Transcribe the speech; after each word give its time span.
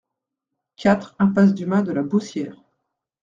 quatre 0.77 1.15
impasse 1.19 1.53
du 1.53 1.67
Mas 1.67 1.83
de 1.83 1.91
la 1.91 2.01
Beaussière 2.01 2.57